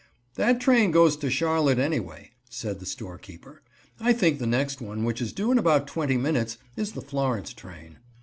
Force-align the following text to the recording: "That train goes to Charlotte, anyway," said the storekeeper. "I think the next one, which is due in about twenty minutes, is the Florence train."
"That 0.33 0.59
train 0.59 0.89
goes 0.89 1.15
to 1.17 1.29
Charlotte, 1.29 1.77
anyway," 1.77 2.31
said 2.49 2.79
the 2.79 2.87
storekeeper. 2.87 3.61
"I 3.99 4.13
think 4.13 4.39
the 4.39 4.47
next 4.47 4.81
one, 4.81 5.03
which 5.03 5.21
is 5.21 5.31
due 5.31 5.51
in 5.51 5.59
about 5.59 5.85
twenty 5.85 6.17
minutes, 6.17 6.57
is 6.75 6.93
the 6.93 7.01
Florence 7.03 7.53
train." 7.53 7.97